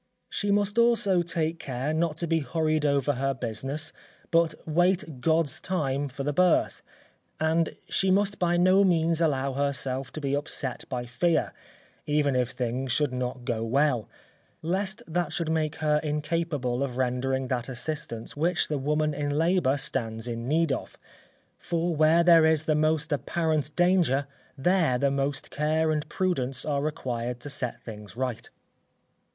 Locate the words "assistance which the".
17.69-18.79